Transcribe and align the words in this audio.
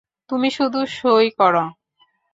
তুমি 0.29 0.49
শুধু 0.51 0.79
সঁই 0.91 1.27
করো। 1.39 1.65